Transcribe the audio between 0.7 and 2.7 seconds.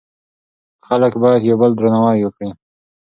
خلک باید یو بل درناوی کړي.